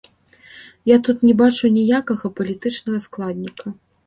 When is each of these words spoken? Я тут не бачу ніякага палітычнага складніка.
Я 0.91 0.97
тут 1.07 1.17
не 1.31 1.35
бачу 1.41 1.71
ніякага 1.77 2.33
палітычнага 2.41 2.99
складніка. 3.07 3.77